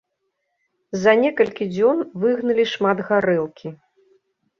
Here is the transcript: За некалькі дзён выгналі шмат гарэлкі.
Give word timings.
За 1.01 1.11
некалькі 1.23 1.67
дзён 1.75 1.97
выгналі 2.23 2.65
шмат 2.73 2.97
гарэлкі. 3.11 3.69